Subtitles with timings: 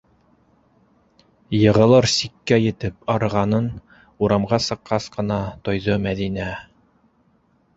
[1.57, 3.67] Йығылыр сиккә етеп арығанын
[4.29, 5.39] урамға сыҡҡас ҡына
[5.69, 6.49] тойҙо Мәҙинә.